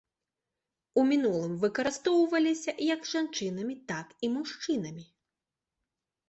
У 1.01 1.01
мінулым 1.09 1.51
выкарыстоўваліся 1.63 2.71
як 2.93 3.05
жанчынамі, 3.11 3.75
так 3.93 4.07
і 4.25 4.31
мужчынамі. 4.39 5.05